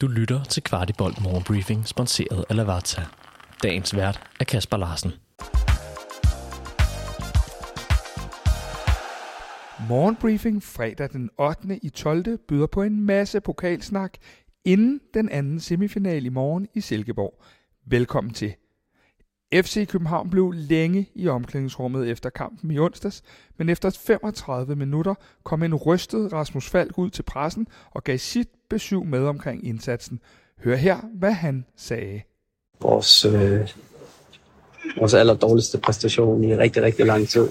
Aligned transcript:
Du 0.00 0.06
lytter 0.08 0.44
til 0.44 0.62
Kvartibolt 0.62 1.22
Morgenbriefing, 1.22 1.88
sponsoreret 1.88 2.44
af 2.48 2.56
Lavazza. 2.56 3.02
Dagens 3.62 3.96
vært 3.96 4.30
er 4.40 4.44
Kasper 4.44 4.76
Larsen. 4.76 5.10
Morgenbriefing 9.88 10.62
fredag 10.62 11.08
den 11.12 11.30
8. 11.38 11.78
i 11.82 11.88
12. 11.88 12.38
byder 12.48 12.66
på 12.66 12.82
en 12.82 13.04
masse 13.04 13.40
pokalsnak 13.40 14.14
inden 14.64 15.00
den 15.14 15.28
anden 15.28 15.60
semifinal 15.60 16.26
i 16.26 16.28
morgen 16.28 16.66
i 16.74 16.80
Silkeborg. 16.80 17.42
Velkommen 17.86 18.34
til. 18.34 18.54
FC 19.54 19.88
København 19.88 20.30
blev 20.30 20.52
længe 20.52 21.08
i 21.14 21.28
omklædningsrummet 21.28 22.10
efter 22.10 22.30
kampen 22.30 22.70
i 22.70 22.78
onsdags, 22.78 23.22
men 23.58 23.68
efter 23.68 23.90
35 23.90 24.76
minutter 24.76 25.14
kom 25.44 25.62
en 25.62 25.74
rystet 25.74 26.32
Rasmus 26.32 26.68
Falk 26.68 26.98
ud 26.98 27.10
til 27.10 27.22
pressen 27.22 27.66
og 27.90 28.04
gav 28.04 28.18
sit 28.18 28.48
besøg 28.70 29.06
med 29.06 29.26
omkring 29.26 29.66
indsatsen. 29.66 30.20
Hør 30.64 30.76
her, 30.76 30.98
hvad 31.14 31.32
han 31.32 31.64
sagde. 31.76 32.20
Vores, 32.80 33.24
øh, 33.24 33.68
vores 34.98 35.14
aller 35.14 35.34
dårligste 35.34 35.78
præstation 35.78 36.44
i 36.44 36.56
rigtig, 36.56 36.82
rigtig 36.82 37.06
lang 37.06 37.28
tid. 37.28 37.48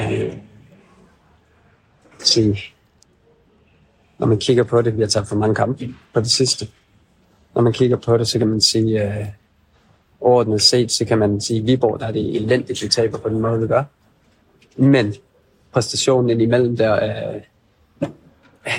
Øh, 0.00 0.36
sige, 2.18 2.60
når 4.18 4.26
man 4.26 4.38
kigger 4.38 4.64
på 4.64 4.82
det, 4.82 4.96
vi 4.96 5.00
har 5.00 5.08
taget 5.08 5.28
for 5.28 5.36
mange 5.36 5.54
kampe 5.54 5.94
på 6.14 6.20
det 6.20 6.30
sidste. 6.30 6.68
Når 7.54 7.62
man 7.62 7.72
kigger 7.72 7.96
på 7.96 8.18
det, 8.18 8.28
så 8.28 8.38
kan 8.38 8.48
man 8.48 8.60
sige, 8.60 9.02
øh, 9.02 9.26
overordnet 10.20 10.62
set, 10.62 10.92
så 10.92 11.04
kan 11.04 11.18
man 11.18 11.40
sige, 11.40 11.60
at 11.60 11.66
Viborg, 11.66 12.00
der 12.00 12.06
er 12.06 12.12
det 12.12 12.36
elendigt, 12.36 12.82
vi 12.82 12.88
taber 12.88 13.18
på 13.18 13.28
den 13.28 13.40
måde, 13.40 13.60
vi 13.60 13.66
gør. 13.66 13.84
Men 14.76 15.14
præstationen 15.72 16.30
indimellem 16.30 16.76
der, 16.76 16.94
øh, 16.94 17.40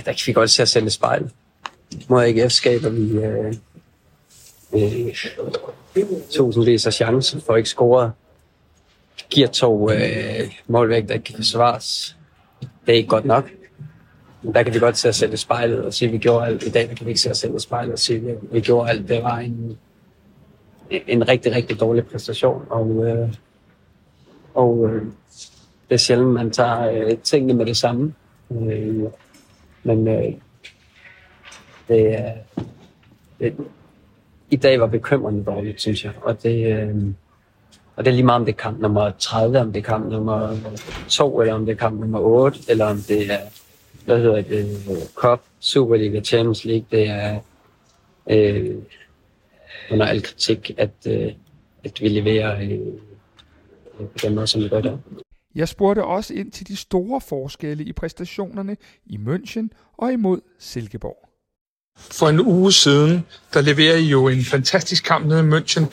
der 0.06 0.12
kan 0.12 0.24
vi 0.28 0.34
godt 0.34 0.50
se 0.50 0.62
at 0.62 0.70
sende 0.70 0.90
spejl. 0.90 1.32
Mod 2.08 2.24
AGF 2.24 2.52
skaber 2.52 2.90
vi 2.90 3.18
øh, 3.18 3.54
øh, 4.74 5.16
tusindvis 6.32 6.88
af 6.88 6.94
chancer 6.94 7.40
for 7.40 7.54
at 7.54 7.58
ikke 7.58 7.70
score. 7.70 8.12
Giver 9.30 9.48
to 9.48 9.92
øh, 9.92 10.52
målvægt, 10.68 11.08
der 11.08 11.14
ikke 11.14 11.24
kan 11.24 11.36
forsvares. 11.36 12.18
Det 12.62 12.92
er 12.92 12.98
ikke 12.98 13.10
godt 13.10 13.26
nok. 13.26 13.50
Der 14.54 14.64
kan 14.64 14.74
vi 14.74 14.80
godt 14.80 14.98
se 14.98 15.10
os 15.10 15.16
selv 15.16 15.34
i 15.34 15.38
spejlet 15.38 15.86
og 15.86 15.94
sige, 15.94 16.08
at 16.08 16.14
vi 16.14 16.18
gjorde 16.18 16.46
alt. 16.46 16.64
I 16.64 16.70
dag 16.70 16.90
der 16.90 16.96
kan 16.96 17.06
vi 17.06 17.12
ikke 17.12 17.22
se 17.22 17.32
os 17.32 17.38
selv 17.38 17.56
i 17.56 17.60
spejlet 17.60 17.94
og 17.94 18.00
sige, 18.00 18.32
at 18.32 18.38
vi 18.52 18.62
gjorde 18.62 18.90
alt. 18.90 19.10
Det 19.10 19.24
var 19.24 19.38
en, 19.38 19.78
en 20.90 21.28
rigtig, 21.28 21.56
rigtig 21.56 21.80
dårlig 21.80 22.06
præstation. 22.06 22.66
Og, 22.70 23.06
øh, 23.06 23.34
og 24.54 24.90
øh, 24.90 25.06
det 25.90 25.96
er 25.96 25.98
sjældent, 25.98 26.34
man 26.34 26.52
tager 26.52 26.92
øh, 26.92 27.18
tingene 27.18 27.54
med 27.54 27.66
det 27.66 27.78
samme. 27.78 28.14
Øh, 28.52 29.04
men 29.84 30.08
øh, 30.08 30.34
det, 31.88 32.14
er, 32.14 32.34
det, 33.40 33.56
i 34.50 34.56
dag 34.56 34.80
var 34.80 34.88
bekymrende 34.88 35.44
dårligt, 35.44 35.82
synes 35.82 36.06
jeg. 36.06 36.14
Og 36.22 36.44
det, 36.44 36.74
øh, 36.74 36.96
og 37.96 38.06
det 38.06 38.12
er 38.12 38.16
lige 38.16 38.26
meget, 38.26 38.40
om 38.40 38.46
det 38.46 38.54
er 38.54 38.58
kamp 38.58 38.80
nummer 38.80 39.12
30, 39.20 39.60
om 39.60 39.74
det 39.74 39.80
er 39.80 39.84
kamp 39.84 40.12
nummer 40.12 40.58
2, 41.10 41.42
eller 41.42 41.54
om 41.54 41.66
det 41.66 41.72
er 41.72 41.78
kamp 41.78 42.00
nummer 42.00 42.20
8, 42.20 42.60
eller 42.70 42.86
om 42.86 42.98
det 43.08 43.32
er, 43.32 43.40
hvad 44.06 44.18
hedder 44.18 44.42
det, 44.42 44.84
Cup, 45.16 45.42
Superliga, 45.60 46.22
Champions 46.22 46.66
League. 46.66 46.86
Det 46.92 47.08
er 47.10 47.40
øh, 48.30 48.76
under 49.92 50.06
al 50.06 50.24
kritik, 50.24 50.72
at, 50.78 50.92
øh, 51.08 51.32
at 51.84 52.02
vi 52.02 52.08
leverer 52.08 52.62
øh, 52.62 52.80
på 54.00 54.18
den 54.22 54.36
måde, 54.36 54.48
som 54.48 54.62
vi 54.62 54.70
gør 54.70 54.82
der. 54.82 54.98
Jeg 55.56 55.68
spurgte 55.68 56.04
også 56.04 56.34
ind 56.34 56.52
til 56.52 56.68
de 56.68 56.76
store 56.76 57.22
forskelle 57.22 57.84
i 57.84 57.94
præstationerne 57.94 58.78
i 59.06 59.18
München 59.18 59.68
og 59.98 60.14
imod 60.14 60.42
Silkeborg. 60.60 61.30
For 61.98 62.30
en 62.30 62.40
uge 62.40 62.72
siden, 62.72 63.26
der 63.54 63.62
leverer 63.62 63.96
I 63.96 64.04
jo 64.04 64.28
en 64.28 64.44
fantastisk 64.44 65.04
kamp 65.04 65.26
nede 65.26 65.40
i 65.40 65.50
München. 65.50 65.84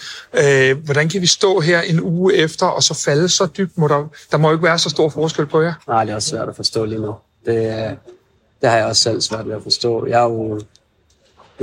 Øh, 0.45 0.85
hvordan 0.85 1.09
kan 1.09 1.21
vi 1.21 1.27
stå 1.27 1.61
her 1.61 1.81
en 1.81 2.01
uge 2.01 2.35
efter 2.35 2.67
og 2.67 2.83
så 2.83 3.03
falde 3.05 3.29
så 3.29 3.47
dybt? 3.47 3.79
Må 3.79 3.89
der, 3.89 4.09
der 4.31 4.37
må 4.37 4.49
jo 4.49 4.55
ikke 4.55 4.65
være 4.65 4.79
så 4.79 4.91
stor 4.91 5.09
forskel 5.09 5.47
på 5.47 5.61
jer. 5.61 5.75
Nej, 5.89 6.05
det 6.05 6.11
er 6.11 6.15
også 6.15 6.29
svært 6.29 6.49
at 6.49 6.57
forstå 6.57 6.85
lige 6.85 7.01
nu. 7.01 7.15
Det, 7.47 7.99
det 8.61 8.71
har 8.71 8.77
jeg 8.77 8.87
også 8.87 9.03
selv 9.03 9.21
svært 9.21 9.49
ved 9.49 9.55
at 9.55 9.63
forstå. 9.63 10.07
Jeg 10.07 10.25
er 10.25 10.29
jo 10.29 10.61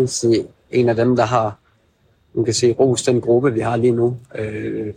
sige, 0.07 0.47
en 0.71 0.89
af 0.89 0.95
dem, 0.95 1.15
der 1.15 1.25
har 1.25 1.59
man 2.33 2.45
kan 2.45 2.53
sige, 2.53 2.73
ros 2.73 3.03
den 3.03 3.21
gruppe, 3.21 3.53
vi 3.53 3.59
har 3.59 3.75
lige 3.75 3.91
nu, 3.91 4.17
øh, 4.35 4.93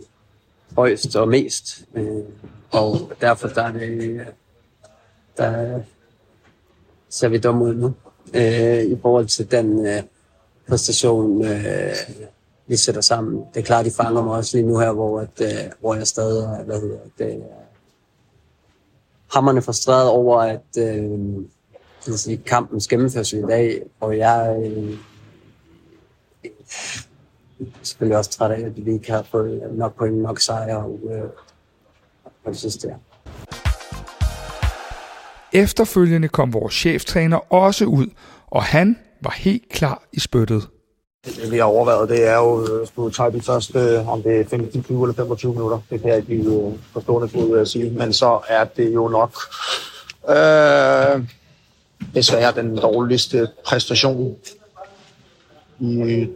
højst 0.75 1.15
og 1.15 1.27
mest. 1.27 1.85
Øh, 1.95 2.23
og 2.71 3.11
derfor 3.21 3.47
der 3.47 3.63
er 3.63 3.71
det, 3.71 4.21
der 5.37 5.79
ser 7.09 7.27
vi 7.27 7.37
dumme 7.37 7.65
ud 7.65 7.73
nu 7.75 7.93
øh, 8.33 8.83
i 8.83 8.97
forhold 9.01 9.25
til 9.25 9.51
den 9.51 9.87
øh, 9.87 10.03
præstation, 10.67 11.45
øh, 11.45 11.95
vi 12.67 12.75
sætter 12.75 13.01
sammen. 13.01 13.43
Det 13.53 13.59
er 13.59 13.65
klart, 13.65 13.85
de 13.85 13.91
fanger 13.91 14.23
mig 14.23 14.35
også 14.35 14.57
lige 14.57 14.67
nu 14.67 14.77
her, 14.77 14.91
hvor, 14.91 15.19
at, 15.19 15.41
øh, 15.41 15.71
hvor 15.79 15.95
jeg 15.95 16.07
stadig 16.07 16.43
er, 16.43 16.63
hvad 16.63 16.81
hedder 16.81 16.99
det, 17.17 17.43
hammerne 19.33 19.61
frustreret 19.61 20.09
over, 20.09 20.39
at 20.39 20.77
øh, 20.77 21.09
sige, 22.17 22.37
kampens 22.37 22.87
gennemførsel 22.87 23.39
i 23.39 23.41
dag, 23.41 23.81
og 23.99 24.17
jeg 24.17 24.57
øh, 24.65 24.97
selvfølgelig 27.83 28.17
også 28.17 28.31
træt 28.31 28.51
af, 28.51 28.65
at 28.65 28.85
vi 28.85 28.93
ikke 28.93 29.11
har 29.11 29.23
fået 29.23 29.61
nok 29.71 29.95
point, 29.95 30.17
nok 30.17 30.39
sejre 30.39 30.77
og, 30.77 30.99
øh, 31.11 31.23
og 32.45 32.51
det 32.51 32.57
sidste 32.57 32.87
der. 32.87 32.95
Efterfølgende 35.53 36.27
kom 36.27 36.53
vores 36.53 36.73
cheftræner 36.73 37.53
også 37.53 37.85
ud, 37.85 38.07
og 38.47 38.63
han 38.63 38.97
var 39.21 39.33
helt 39.37 39.69
klar 39.69 40.03
i 40.13 40.19
spyttet. 40.19 40.67
Det 41.25 41.51
vi 41.51 41.57
har 41.57 41.63
overvejet, 41.63 42.09
det 42.09 42.27
er 42.27 42.35
jo 42.35 42.61
øh, 42.61 42.81
at 42.81 42.87
skulle 42.87 43.13
tage 43.13 43.31
de 43.31 43.41
første, 43.41 43.79
øh, 43.79 44.09
om 44.09 44.23
det 44.23 44.39
er 44.39 44.45
15, 44.45 44.83
20 44.83 45.03
eller 45.03 45.15
25 45.15 45.53
minutter. 45.53 45.79
Det 45.89 46.01
kan 46.01 46.09
jeg 46.09 46.17
ikke 46.17 46.27
blive 46.27 46.79
forstående 46.93 47.29
øh, 47.37 47.47
på 47.49 47.53
at 47.53 47.67
sige. 47.67 47.89
Men 47.89 48.13
så 48.13 48.39
er 48.47 48.63
det 48.63 48.93
jo 48.93 49.07
nok 49.07 49.37
øh, 50.29 51.27
desværre 52.15 52.51
den 52.55 52.77
dårligste 52.77 53.47
præstation 53.65 54.35
i 55.79 56.27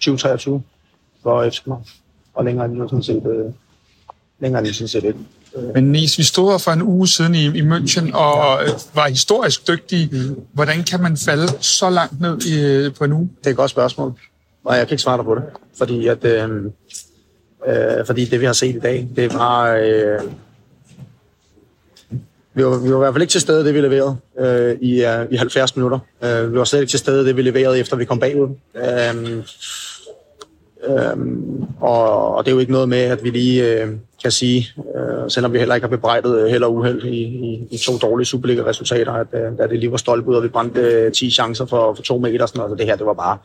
2023 0.00 0.62
for 1.22 1.50
FC 1.50 1.60
Og 2.34 2.44
længere 2.44 2.66
end 2.66 2.80
det 2.80 2.90
sådan 2.90 3.02
set, 3.02 3.26
øh, 3.26 3.52
længere 4.38 4.64
end 4.64 4.72
sådan 4.72 4.88
set 4.88 5.04
ikke. 5.04 5.18
Men 5.74 5.92
Nis, 5.92 6.18
vi 6.18 6.22
stod 6.22 6.50
her 6.50 6.58
for 6.58 6.70
en 6.70 6.82
uge 6.82 7.08
siden 7.08 7.34
i, 7.34 7.44
i 7.46 7.60
München 7.60 8.16
og 8.16 8.62
ja. 8.62 8.64
Øh, 8.64 8.70
var 8.94 9.08
historisk 9.08 9.68
dygtige. 9.68 10.08
Mm. 10.12 10.40
Hvordan 10.52 10.84
kan 10.84 11.00
man 11.00 11.16
falde 11.16 11.48
så 11.60 11.90
langt 11.90 12.20
ned 12.20 12.40
i, 12.42 12.64
øh, 12.64 12.94
på 12.94 13.04
en 13.04 13.12
uge? 13.12 13.30
Det 13.38 13.46
er 13.46 13.50
et 13.50 13.56
godt 13.56 13.70
spørgsmål, 13.70 14.12
og 14.64 14.76
jeg 14.76 14.86
kan 14.86 14.94
ikke 14.94 15.02
svare 15.02 15.16
dig 15.16 15.24
på 15.24 15.34
det. 15.34 15.42
Fordi, 15.78 16.06
at, 16.06 16.24
øh, 16.24 16.64
øh, 17.66 18.06
fordi 18.06 18.24
det, 18.24 18.40
vi 18.40 18.46
har 18.46 18.52
set 18.52 18.76
i 18.76 18.78
dag, 18.78 19.08
det 19.16 19.34
var... 19.34 19.74
Øh, 19.74 20.20
vi 22.54 22.64
var, 22.64 22.78
vi 22.78 22.90
var 22.90 22.96
i 22.96 22.98
hvert 22.98 23.14
fald 23.14 23.22
ikke 23.22 23.32
til 23.32 23.40
stede, 23.40 23.64
det 23.64 23.74
vi 23.74 23.80
leverede 23.80 24.16
øh, 24.38 24.76
i, 24.80 25.04
øh, 25.04 25.26
i 25.30 25.36
70 25.36 25.76
minutter. 25.76 25.98
Øh, 26.24 26.52
vi 26.52 26.58
var 26.58 26.64
slet 26.64 26.80
ikke 26.80 26.90
til 26.90 26.98
stede, 26.98 27.26
det 27.26 27.36
vi 27.36 27.42
leverede, 27.42 27.78
efter 27.78 27.96
vi 27.96 28.04
kom 28.04 28.20
bagud. 28.20 28.48
Øh, 28.76 29.44
Øhm, 30.88 31.64
og, 31.80 32.34
og 32.34 32.44
det 32.44 32.50
er 32.50 32.54
jo 32.54 32.60
ikke 32.60 32.72
noget 32.72 32.88
med, 32.88 32.98
at 32.98 33.24
vi 33.24 33.30
lige 33.30 33.82
øh, 33.82 33.88
kan 34.22 34.30
sige, 34.30 34.66
øh, 34.96 35.30
selvom 35.30 35.52
vi 35.52 35.58
heller 35.58 35.74
ikke 35.74 35.84
har 35.84 35.96
bebrejdet 35.96 36.32
heller 36.32 36.50
held 36.50 36.62
og 36.62 36.74
uheld 36.74 37.04
i, 37.04 37.22
i, 37.22 37.68
i 37.70 37.76
to 37.76 37.92
dårlige 37.98 38.26
Superliga-resultater, 38.26 39.12
at, 39.12 39.26
øh, 39.32 39.52
at 39.58 39.70
det 39.70 39.78
lige 39.78 39.90
var 39.90 39.96
stolpe 39.96 40.30
ud, 40.30 40.34
og 40.34 40.42
vi 40.42 40.48
brændte 40.48 40.80
øh, 40.80 41.12
10 41.12 41.30
chancer 41.30 41.66
for, 41.66 41.94
for 41.94 42.02
to 42.02 42.18
meter. 42.18 42.46
Sådan 42.46 42.58
noget. 42.58 42.70
Altså, 42.70 42.82
det 42.82 42.86
her, 42.86 42.96
det 42.96 43.06
var 43.06 43.12
bare, 43.12 43.38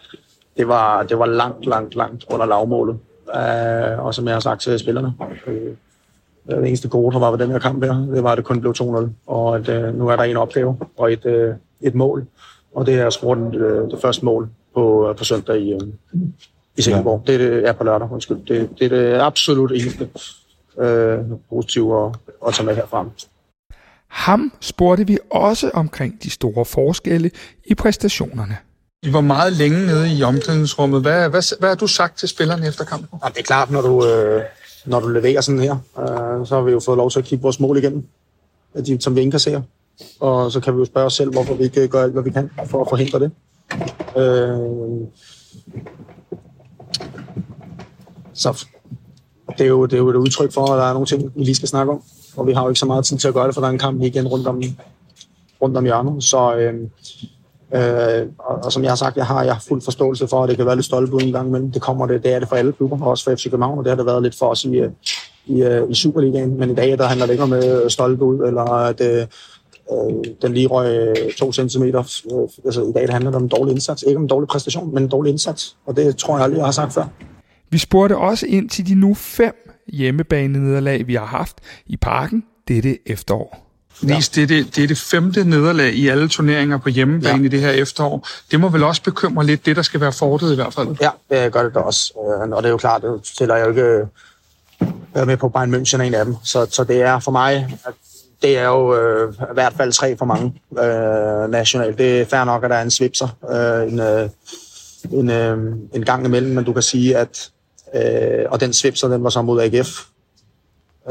det 0.58 0.68
var, 0.68 1.04
det 1.04 1.20
var 1.20 1.26
langt, 1.26 1.66
langt, 1.66 1.96
langt 1.96 2.26
under 2.30 2.46
lavmålet. 2.46 2.98
Øh, 3.36 4.06
og 4.06 4.14
som 4.14 4.26
jeg 4.26 4.36
har 4.36 4.40
sagt 4.40 4.62
til 4.62 4.80
spillerne, 4.80 5.14
øh, 5.48 5.72
det 6.48 6.68
eneste 6.68 6.90
gode, 6.90 7.14
der 7.14 7.20
var 7.20 7.32
ved 7.32 7.40
den 7.40 7.52
her 7.52 7.60
kamp 7.60 7.84
her, 7.84 8.08
det 8.14 8.24
var, 8.24 8.32
at 8.32 8.38
det 8.38 8.46
kun 8.46 8.62
blev 8.62 8.74
2-0. 8.82 9.10
Og 9.28 9.56
at, 9.56 9.70
øh, 9.70 9.98
nu 9.98 10.08
er 10.08 10.16
der 10.16 10.24
en 10.24 10.38
opgave 10.38 10.78
og 10.98 11.14
et, 11.14 11.26
øh, 11.26 11.54
et 11.82 11.96
mål. 11.96 12.26
Og 12.76 12.86
det 12.86 12.94
er 12.94 13.08
at 13.08 13.14
score 13.14 13.38
det, 13.38 13.56
øh, 13.56 13.92
det 13.92 14.00
første 14.02 14.26
mål 14.26 14.50
på, 14.74 15.10
øh, 15.10 15.16
på 15.16 15.24
søndag 15.24 15.62
i, 15.62 15.74
øh, 15.74 15.80
i 16.78 16.82
Silkeborg. 16.82 17.24
Ja. 17.28 17.34
Det 17.34 17.68
er 17.68 17.72
på 17.74 17.84
lørdag, 17.84 18.12
undskyld. 18.12 18.38
Det, 18.38 18.70
det 18.80 18.86
er 18.86 18.90
det 18.90 19.20
absolut 19.20 19.72
eneste 19.72 20.10
øh, 20.80 21.20
positive 21.50 22.06
at, 22.06 22.16
at 22.48 22.54
tage 22.54 22.66
med 22.66 22.76
herfra. 22.76 23.06
Ham 24.08 24.54
spurgte 24.60 25.08
vi 25.08 25.18
også 25.30 25.72
omkring 25.74 26.24
de 26.24 26.30
store 26.30 26.66
forskelle 26.66 27.32
i 27.66 27.76
præstationerne. 27.76 28.58
I 29.04 29.14
var 29.14 29.22
meget 29.22 29.54
længe 29.54 29.86
nede 29.86 30.18
i 30.18 30.24
omklædningsrummet. 30.24 31.02
Hvad, 31.02 31.30
hvad, 31.30 31.60
hvad 31.60 31.70
har 31.70 31.76
du 31.76 31.88
sagt 31.88 32.18
til 32.18 32.30
spillerne 32.30 32.68
efter 32.68 32.86
kampen? 32.86 33.20
Ja, 33.24 33.30
det 33.30 33.40
er 33.40 33.44
klart, 33.44 33.72
når 33.72 33.82
du, 33.82 34.08
øh, 34.08 34.42
når 34.86 35.00
du 35.00 35.08
leverer 35.08 35.42
sådan 35.42 35.60
her, 35.60 35.76
øh, 36.00 36.48
så 36.48 36.56
har 36.56 36.62
vi 36.62 36.72
jo 36.72 36.80
fået 36.80 36.98
lov 36.98 37.12
til 37.12 37.20
at 37.20 37.26
kigge 37.26 37.42
vores 37.42 37.60
mål 37.60 37.78
igennem, 37.78 38.08
de, 38.86 39.02
som 39.02 39.16
vi 39.16 39.22
indkasserer. 39.22 39.62
Og 40.20 40.52
så 40.52 40.60
kan 40.60 40.74
vi 40.74 40.80
jo 40.80 40.86
spørge 40.86 41.06
os 41.06 41.14
selv, 41.14 41.32
hvorfor 41.32 41.54
vi 41.54 41.64
ikke 41.64 41.88
gør 41.88 42.04
alt, 42.04 42.14
hvad 42.14 42.24
vi 42.24 42.30
kan 42.30 42.50
for 42.66 42.82
at 42.82 42.88
forhindre 42.90 43.20
det. 43.20 43.32
Øh, 44.18 45.08
så 48.34 48.66
det 49.58 49.62
er, 49.62 49.70
jo, 49.70 49.86
det 49.86 49.94
er 49.94 49.98
jo 49.98 50.10
et 50.10 50.16
udtryk 50.16 50.52
for, 50.52 50.72
at 50.72 50.78
der 50.78 50.86
er 50.86 50.94
nogle 50.94 51.06
ting, 51.06 51.32
vi 51.36 51.44
lige 51.44 51.56
skal 51.56 51.68
snakke 51.68 51.92
om. 51.92 52.02
Og 52.38 52.48
vi 52.48 52.54
har 52.54 52.64
jo 52.64 52.70
ikke 52.70 52.80
så 52.80 52.86
meget 52.86 53.06
tid 53.06 53.18
til 53.18 53.28
at 53.28 53.34
gøre 53.34 53.48
det, 53.48 53.54
for 53.54 53.62
der 53.62 53.68
er 53.68 53.72
en 53.72 53.80
kamp 53.80 54.02
igen 54.02 54.28
rundt 54.28 54.48
om, 54.48 54.64
rundt 55.62 55.78
om 55.78 55.84
hjørnet. 55.84 56.24
Så, 56.24 56.56
øh, 56.56 56.74
Øh, 57.76 58.28
og, 58.40 58.56
og, 58.64 58.72
som 58.72 58.84
jeg 58.84 58.92
har 58.92 58.96
sagt, 58.96 59.18
jeg 59.18 59.26
har, 59.26 59.44
jeg 59.44 59.54
har 59.54 59.64
fuld 59.68 59.82
forståelse 59.82 60.28
for, 60.28 60.44
at 60.44 60.50
det 60.50 60.58
kan 60.58 60.66
være 60.66 60.76
lidt 60.76 60.86
stolpe 60.86 61.24
en 61.24 61.32
gang 61.32 61.48
imellem. 61.48 61.72
Det 61.72 61.82
kommer 61.82 62.08
det, 62.08 62.24
det 62.24 62.34
er 62.34 62.40
det 62.40 62.50
for 62.50 62.56
alle 62.56 62.74
klubber, 62.74 63.06
også 63.06 63.24
for 63.24 63.36
FC 63.36 63.44
København, 63.44 63.78
og 63.78 63.84
det 63.84 63.92
har 63.92 63.96
det 63.96 64.06
været 64.06 64.24
lidt 64.24 64.36
for 64.36 64.46
os 64.46 64.66
i, 64.66 64.76
øh, 64.76 64.92
i, 65.46 65.64
øh, 65.64 65.90
i 65.90 65.94
Superligaen. 65.94 66.60
Men 66.60 66.70
i 66.70 66.76
dag, 66.76 66.98
der 66.98 67.06
handler 67.06 67.26
det 67.26 67.34
ikke 67.34 67.44
om 67.44 67.54
øh, 67.54 67.90
stolpe 67.90 68.26
ud, 68.26 68.48
eller 68.48 68.62
at 68.62 69.02
øh, 69.02 69.28
den 70.42 70.54
lige 70.54 70.68
røg 70.68 71.14
to 71.38 71.52
centimeter. 71.52 72.00
Altså, 72.66 72.82
I 72.82 72.92
dag 72.92 73.08
der 73.08 73.14
handler 73.14 73.32
det 73.32 73.36
om 73.36 73.44
en 73.44 73.50
dårlig 73.50 73.72
indsats. 73.72 74.04
Ikke 74.04 74.18
om 74.18 74.24
en 74.24 74.30
dårlig 74.30 74.48
præstation, 74.48 74.94
men 74.94 75.04
en 75.04 75.10
dårlig 75.10 75.32
indsats. 75.32 75.76
Og 75.86 75.96
det 75.96 76.18
tror 76.18 76.36
jeg 76.36 76.44
aldrig, 76.44 76.58
jeg 76.58 76.66
har 76.66 76.72
sagt 76.72 76.94
før. 76.94 77.06
Vi 77.74 77.78
spurgte 77.78 78.18
også 78.18 78.46
ind 78.46 78.70
til 78.70 78.88
de 78.88 78.96
nu 78.96 79.14
fem 79.14 79.54
hjemmebane-nederlag, 79.88 81.08
vi 81.08 81.16
har 81.16 81.26
haft 81.26 81.58
i 81.86 81.98
parken 81.98 82.44
dette 82.68 82.98
efterår. 83.06 83.70
Nis, 84.02 84.30
det, 84.30 84.44
er 84.44 84.48
det, 84.48 84.76
det 84.76 84.84
er 84.84 84.88
det 84.88 84.98
femte 84.98 85.44
nederlag 85.44 85.94
i 85.94 86.08
alle 86.08 86.28
turneringer 86.30 86.78
på 86.78 86.90
hjemmebane 86.90 87.38
ja. 87.38 87.46
i 87.46 87.48
det 87.48 87.60
her 87.60 87.70
efterår. 87.70 88.28
Det 88.52 88.60
må 88.60 88.70
vel 88.70 88.84
også 88.84 89.04
bekymre 89.04 89.46
lidt, 89.46 89.66
det 89.66 89.76
der 89.76 89.82
skal 89.82 90.02
være 90.02 90.12
fortet 90.12 90.52
i 90.52 90.56
hvert 90.56 90.74
fald? 90.74 90.88
Ja, 91.02 91.10
det 91.30 91.52
gør 91.52 91.64
det 91.64 91.74
da 91.74 91.80
også. 91.80 92.14
Øh, 92.18 92.50
og 92.50 92.64
det 92.64 92.70
er 92.70 92.72
jo 92.72 92.78
klart, 92.78 93.02
det 93.02 93.20
stiller 93.24 93.56
jeg 93.56 93.66
jo 93.66 93.70
ikke 93.70 94.08
være 95.14 95.26
med 95.26 95.38
på 95.38 95.50
Bayern 95.50 95.76
München 95.76 96.02
en 96.02 96.14
af 96.14 96.26
dem. 96.26 96.36
Så, 96.44 96.68
så 96.70 96.84
det 96.84 97.02
er 97.02 97.20
for 97.20 97.32
mig, 97.32 97.78
det 98.42 98.58
er 98.58 98.66
jo 98.66 98.96
øh, 98.96 99.34
i 99.34 99.54
hvert 99.54 99.74
fald 99.74 99.92
tre 99.92 100.18
for 100.18 100.26
mange 100.26 100.54
øh, 100.80 101.52
nationalt. 101.52 101.98
Det 101.98 102.22
er 102.22 102.26
fair 102.26 102.44
nok, 102.44 102.64
at 102.64 102.70
der 102.70 102.76
er 102.76 102.82
en 102.82 102.92
svipser 102.92 103.28
øh, 103.52 103.94
en, 103.94 104.00
øh, 104.00 104.30
en, 105.12 105.30
øh, 105.30 105.76
en 105.94 106.06
gang 106.06 106.26
imellem, 106.26 106.56
men 106.56 106.64
du 106.64 106.74
kan 106.74 106.82
sige, 106.82 107.18
at 107.18 107.50
øh, 107.94 108.46
og 108.50 108.60
den 108.60 108.74
svipser, 108.74 109.08
den 109.08 109.24
var 109.24 109.30
så 109.30 109.42
mod 109.42 109.62
AGF. 109.62 110.06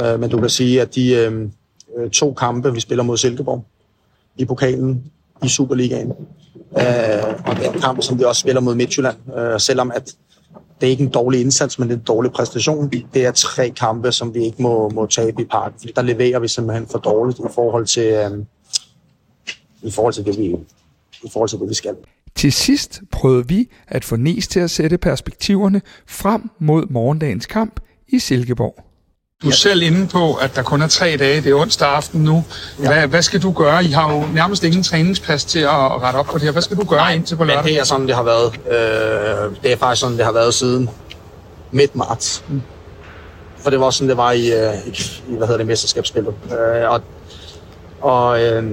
Øh, 0.02 0.20
men 0.20 0.31
du 0.31 0.40
kan 0.40 0.50
sige, 0.50 0.81
at 0.81 0.94
de 0.94 1.14
øh, 1.14 1.49
øh, 1.96 2.11
to 2.11 2.32
kampe, 2.32 2.73
vi 2.73 2.81
spiller 2.81 3.05
mod 3.05 3.17
Silkeborg 3.17 3.64
i 4.37 4.44
pokalen 4.44 5.12
i 5.44 5.49
Superligaen, 5.49 6.12
øh, 6.79 7.34
og 7.46 7.56
den 7.56 7.81
kamp, 7.81 8.02
som 8.02 8.19
vi 8.19 8.25
også 8.25 8.40
spiller 8.40 8.61
mod 8.61 8.75
Midtjylland, 8.75 9.17
øh, 9.38 9.61
selvom 9.61 9.93
at 9.94 10.14
det 10.81 10.87
er 10.87 10.90
ikke 10.90 11.05
en 11.05 11.11
dårlig 11.11 11.40
indsats, 11.40 11.79
men 11.79 11.88
det 11.88 11.94
er 11.94 11.99
en 11.99 12.05
dårlig 12.05 12.32
præstation. 12.32 12.90
Det 13.14 13.26
er 13.26 13.31
tre 13.31 13.70
kampe, 13.70 14.12
som 14.12 14.35
vi 14.35 14.44
ikke 14.44 14.62
må, 14.62 14.88
må 14.88 15.06
tabe 15.06 15.43
i 15.43 15.44
parken, 15.44 15.78
fordi 15.78 15.93
der 15.96 16.02
leverer 16.02 16.38
vi 16.38 16.49
simpelthen 16.49 16.87
for 16.87 16.99
dårligt 16.99 17.38
i 17.38 17.43
forhold 17.55 17.87
til, 17.87 18.12
øh, 18.12 18.31
i 19.82 19.90
forhold 19.90 20.14
til 20.14 20.25
det, 20.25 20.38
vi, 20.38 20.56
i 21.23 21.31
forhold 21.32 21.49
til 21.49 21.58
det, 21.58 21.69
vi 21.69 21.75
skal. 21.75 21.96
Til 22.37 22.52
sidst 22.52 23.00
prøvede 23.12 23.49
vi 23.49 23.69
at 23.88 24.05
få 24.05 24.17
Nes 24.17 24.49
til 24.49 24.61
at 24.61 24.70
sætte 24.70 24.99
perspektiverne 24.99 25.82
frem 26.06 26.50
mod 26.61 26.87
morgendagens 26.90 27.46
kamp 27.46 27.81
i 28.08 28.19
Silkeborg. 28.19 28.84
Du 29.43 29.49
er 29.49 29.52
selv 29.52 29.82
inde 29.82 30.06
på, 30.06 30.34
at 30.34 30.56
der 30.56 30.62
kun 30.62 30.82
er 30.82 30.87
tre 30.87 31.17
dage, 31.17 31.40
det 31.40 31.50
er 31.50 31.55
onsdag 31.55 31.88
aften 31.88 32.20
nu. 32.23 32.44
Hvad, 32.79 32.90
ja. 32.90 33.06
hvad 33.06 33.23
skal 33.23 33.43
du 33.43 33.52
gøre? 33.52 33.84
I 33.84 33.88
har 33.88 34.14
jo 34.14 34.25
nærmest 34.34 34.64
ingen 34.64 34.82
træningspas 34.82 35.44
til 35.44 35.58
at 35.58 36.02
rette 36.02 36.17
op 36.17 36.26
på 36.26 36.34
det 36.38 36.43
her. 36.43 36.52
Hvad 36.52 36.62
skal 36.62 36.76
du 36.76 36.84
gøre 36.84 36.99
Nej, 36.99 37.14
indtil 37.14 37.37
på 37.37 37.44
lørdag? 37.44 37.64
det 37.64 37.79
er 37.79 37.84
sådan, 37.84 38.06
det 38.06 38.14
har 38.17 38.23
været. 38.23 38.52
Øh, 38.67 39.56
det 39.62 39.73
er 39.73 39.76
faktisk 39.76 40.00
sådan, 40.00 40.17
det 40.17 40.25
har 40.25 40.32
været 40.32 40.55
siden 40.55 40.90
midt 41.70 41.96
marts. 41.96 42.44
Mm. 42.49 42.62
For 43.58 43.70
det 43.70 43.81
var 43.81 43.90
sådan, 43.90 44.08
det 44.08 44.17
var 44.17 44.32
i, 44.32 44.52
øh, 44.52 44.75
i 45.28 45.37
hvad 45.37 45.46
hedder 45.46 45.56
det, 45.56 45.67
mesterskabsspillet. 45.67 46.35
Øh, 46.50 46.90
og 46.90 47.02
og 48.00 48.43
øh, 48.43 48.64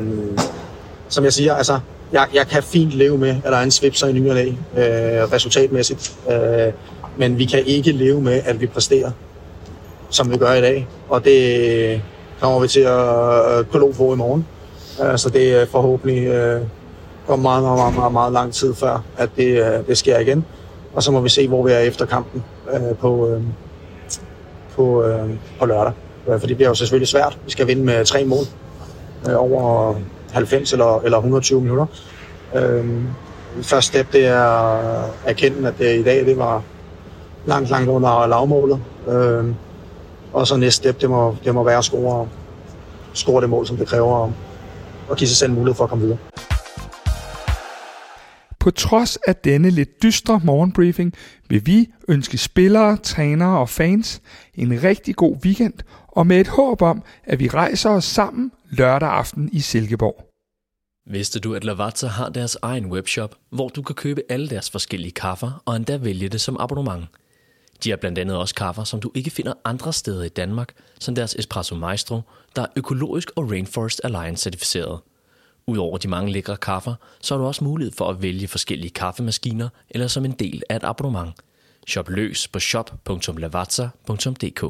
som 1.10 1.24
jeg 1.24 1.34
siger, 1.34 1.56
altså, 1.56 1.80
jeg, 2.14 2.28
jeg 2.34 2.48
kan 2.48 2.64
fint 2.64 2.92
leve 2.92 3.18
med, 3.18 3.30
at 3.30 3.52
der 3.52 3.58
er 3.58 3.64
en 3.64 3.72
svipser 3.72 4.08
i 4.08 4.14
ny 4.14 4.30
og 4.30 4.38
øh, 4.38 5.32
resultatmæssigt. 5.34 6.16
Øh, 6.32 6.74
men 7.18 7.38
vi 7.38 7.46
kan 7.46 7.66
ikke 7.66 7.92
leve 7.92 8.22
med, 8.22 8.42
at 8.46 8.62
vi 8.62 8.68
præsterer, 8.68 9.12
som 10.10 10.32
vi 10.32 10.38
gør 10.38 10.54
i 10.54 10.62
dag. 10.62 10.88
Og 11.10 11.26
det 11.26 11.70
øh, 11.94 12.00
kommer 12.40 12.60
vi 12.60 12.68
til 12.68 12.80
at 12.80 13.60
øh, 13.60 13.66
kunne 13.66 13.94
på 13.94 14.14
i 14.14 14.16
morgen. 14.16 14.46
Øh, 15.04 15.18
så 15.18 15.30
det 15.30 15.62
er 15.62 15.66
forhåbentlig 15.66 16.28
øh, 16.28 16.62
går 17.28 17.36
meget, 17.36 17.64
meget, 17.64 17.78
meget, 17.78 17.96
meget, 17.96 18.14
meget 18.14 18.34
lang 18.34 18.54
tid 18.54 18.74
før, 18.74 19.04
at 19.18 19.30
det, 19.38 19.48
øh, 19.48 19.88
det 19.88 19.98
sker 19.98 20.20
igen. 20.20 20.46
Og 20.94 21.04
så 21.04 21.12
må 21.12 21.20
vi 21.22 21.30
se, 21.30 21.48
hvor 21.48 21.64
vi 21.66 21.72
er 21.72 21.80
efter 21.80 22.06
kampen 22.06 22.44
øh, 22.74 22.96
på, 22.98 23.28
øh, 23.30 23.42
på, 24.76 25.04
øh, 25.04 25.30
på 25.60 25.66
lørdag. 25.66 25.94
For 26.26 26.48
det 26.48 26.56
bliver 26.56 26.70
jo 26.70 26.76
selvfølgelig 26.76 27.08
svært. 27.08 27.38
Vi 27.46 27.52
skal 27.52 27.68
vinde 27.68 27.84
med 27.84 28.06
tre 28.06 28.26
mål 28.26 28.44
øh, 29.30 29.36
over 29.38 29.96
90 30.34 30.74
eller, 30.74 31.02
eller 31.02 31.18
120 31.18 31.62
minutter. 31.62 31.86
Øh, 32.56 33.04
første 33.62 33.88
step, 33.88 34.14
det 34.14 34.26
er 34.26 34.44
at 34.44 35.12
erkende, 35.26 35.68
at 35.68 35.78
det 35.78 36.00
i 36.00 36.04
dag 36.04 36.26
det 36.26 36.38
var 36.38 36.64
langt, 37.46 37.70
langt 37.70 37.90
under 37.90 38.28
lavmålet. 38.28 38.80
Øh, 39.08 39.46
og 40.34 40.48
så 40.48 40.58
næste 40.58 40.78
step, 40.78 41.02
det 41.02 41.10
må, 41.10 41.36
det 41.44 41.54
må 41.56 41.64
være 41.64 41.78
at 41.78 41.84
score, 41.84 42.28
score 43.14 43.42
det 43.42 43.50
mål, 43.50 43.68
som 43.68 43.78
det 43.78 43.88
kræver, 43.88 44.32
og 45.10 45.18
give 45.18 45.28
sig 45.28 45.38
selv 45.38 45.52
mulighed 45.52 45.76
for 45.76 45.84
at 45.84 45.90
komme 45.90 46.04
videre. 46.04 46.18
På 48.60 48.72
trods 48.72 49.18
af 49.28 49.36
denne 49.36 49.70
lidt 49.70 50.04
dystre 50.04 50.42
morgenbriefing 50.44 51.14
vil 51.50 51.66
vi 51.66 51.90
ønske 52.08 52.38
spillere, 52.38 52.98
trænere 52.98 53.60
og 53.60 53.70
fans 53.70 54.22
en 54.54 54.84
rigtig 54.84 55.16
god 55.16 55.36
weekend 55.46 55.74
og 56.08 56.28
med 56.28 56.42
et 56.42 56.48
håb 56.48 56.82
om, 56.82 57.04
at 57.24 57.40
vi 57.40 57.48
rejser 57.48 57.90
os 57.90 58.06
sammen 58.06 58.52
lørdag 58.70 59.10
aften 59.10 59.50
i 59.54 59.60
Silkeborg. 59.60 60.26
Vidste 61.12 61.40
du, 61.40 61.56
at 61.56 61.64
Lavazza 61.64 62.08
har 62.08 62.30
deres 62.30 62.58
egen 62.62 62.86
webshop, 62.86 63.36
hvor 63.50 63.68
du 63.68 63.82
kan 63.82 63.96
købe 63.96 64.22
alle 64.30 64.50
deres 64.50 64.70
forskellige 64.70 65.12
kaffer 65.12 65.64
og 65.66 65.76
endda 65.76 65.98
vælge 65.98 66.30
det 66.30 66.42
som 66.42 66.58
abonnement? 66.60 67.06
De 67.84 67.90
har 67.90 67.98
blandt 67.98 68.18
andet 68.18 68.38
også 68.38 68.56
kaffer, 68.56 68.84
som 68.84 69.00
du 69.00 69.12
ikke 69.16 69.30
finder 69.30 69.54
andre 69.66 69.94
steder 69.94 70.24
i 70.24 70.30
Danmark, 70.30 70.74
som 71.00 71.16
deres 71.16 71.36
Espresso 71.36 71.76
Maestro, 71.76 72.22
der 72.56 72.62
er 72.62 72.68
økologisk 72.76 73.32
og 73.36 73.52
Rainforest 73.52 74.02
Alliance 74.04 74.44
certificeret. 74.44 75.00
Udover 75.70 75.98
de 75.98 76.08
mange 76.08 76.32
lækre 76.32 76.58
kaffer, 76.58 76.96
så 77.22 77.34
har 77.34 77.42
du 77.42 77.48
også 77.48 77.64
mulighed 77.64 77.94
for 77.94 78.10
at 78.10 78.22
vælge 78.22 78.48
forskellige 78.48 78.90
kaffemaskiner 78.90 79.70
eller 79.90 80.08
som 80.08 80.26
en 80.26 80.32
del 80.32 80.64
af 80.70 80.76
et 80.76 80.84
abonnement. 80.84 81.34
Shop 81.88 82.10
løs 82.10 82.48
på 82.48 82.60
shop.lavazza.dk 82.60 84.64